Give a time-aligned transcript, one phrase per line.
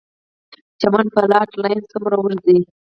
[0.81, 2.57] چمن فالټ لاین څومره اوږد دی؟